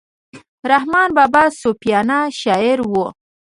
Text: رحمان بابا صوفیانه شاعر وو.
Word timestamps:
رحمان 0.71 1.09
بابا 1.17 1.43
صوفیانه 1.61 2.17
شاعر 2.41 2.77
وو. 2.91 3.05